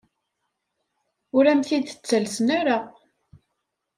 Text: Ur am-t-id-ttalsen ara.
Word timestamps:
Ur 1.35 1.45
am-t-id-ttalsen 1.51 2.47
ara. 2.59 2.77